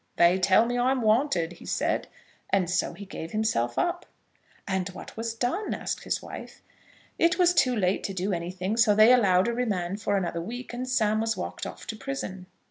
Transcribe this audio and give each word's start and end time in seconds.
'They 0.15 0.39
tell 0.39 0.65
me 0.65 0.79
I'm 0.79 1.03
wanted,' 1.03 1.51
he 1.53 1.65
said; 1.67 2.07
and 2.49 2.67
so 2.71 2.93
he 2.93 3.05
gave 3.05 3.33
himself 3.33 3.77
up." 3.77 4.07
"And 4.67 4.89
what 4.89 5.15
was 5.15 5.35
done?" 5.35 5.75
asked 5.75 6.05
his 6.05 6.23
wife. 6.23 6.63
"It 7.19 7.37
was 7.37 7.53
too 7.53 7.75
late 7.75 8.03
to 8.05 8.13
do 8.15 8.33
anything; 8.33 8.77
so 8.77 8.95
they 8.95 9.13
allowed 9.13 9.47
a 9.47 9.53
remand 9.53 10.01
for 10.01 10.17
another 10.17 10.41
week, 10.41 10.73
and 10.73 10.89
Sam 10.89 11.21
was 11.21 11.37
walked 11.37 11.67
off 11.67 11.85
to 11.85 11.95
prison." 11.95 12.47